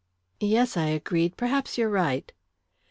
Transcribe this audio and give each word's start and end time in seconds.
"Yes," 0.39 0.77
I 0.77 0.87
agreed, 0.87 1.37
"perhaps 1.37 1.77
you're 1.77 1.87
right." 1.87 2.31